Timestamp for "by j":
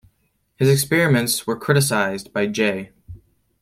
2.33-2.91